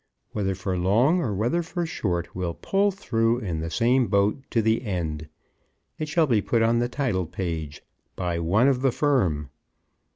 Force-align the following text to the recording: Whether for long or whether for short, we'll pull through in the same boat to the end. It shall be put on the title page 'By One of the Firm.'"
Whether 0.31 0.55
for 0.55 0.75
long 0.79 1.21
or 1.21 1.31
whether 1.35 1.61
for 1.61 1.85
short, 1.85 2.33
we'll 2.35 2.55
pull 2.55 2.89
through 2.89 3.37
in 3.37 3.59
the 3.59 3.69
same 3.69 4.07
boat 4.07 4.39
to 4.49 4.59
the 4.59 4.81
end. 4.81 5.29
It 5.99 6.09
shall 6.09 6.25
be 6.25 6.41
put 6.41 6.63
on 6.63 6.79
the 6.79 6.89
title 6.89 7.27
page 7.27 7.83
'By 8.15 8.39
One 8.39 8.67
of 8.67 8.81
the 8.81 8.91
Firm.'" 8.91 9.51